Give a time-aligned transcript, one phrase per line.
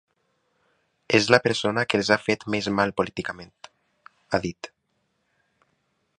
[1.17, 3.53] “És la persona que els ha fet més mal políticament”,
[4.31, 4.73] ha dit.